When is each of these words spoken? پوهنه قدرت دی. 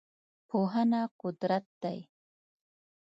پوهنه 0.49 1.01
قدرت 1.21 1.65
دی. 1.81 1.99